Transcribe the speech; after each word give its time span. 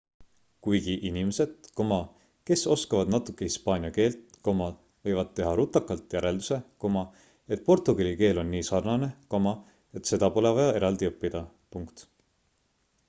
kuigi 0.67 0.93
inimesed 1.07 1.67
kes 2.49 2.63
oskavad 2.75 3.11
natuke 3.15 3.49
hispaania 3.49 3.91
keelt 3.97 4.39
võivad 4.49 5.29
teha 5.41 5.51
rutakalt 5.59 6.15
järelduse 6.17 6.57
et 7.57 7.61
portugali 7.69 8.13
keel 8.23 8.39
on 8.45 8.49
nii 8.55 8.65
sarnane 8.71 9.11
et 10.01 10.09
seda 10.13 10.31
pole 10.39 10.53
vaja 10.61 10.73
eraldi 10.81 11.11
õppida 11.13 11.43